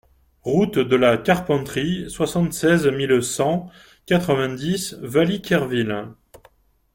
[0.41, 3.69] Route de la Carpenterie, soixante-seize mille cent
[4.07, 6.07] quatre-vingt-dix Valliquerville